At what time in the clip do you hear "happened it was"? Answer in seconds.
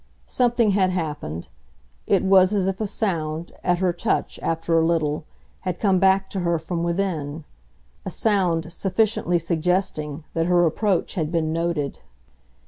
0.89-2.53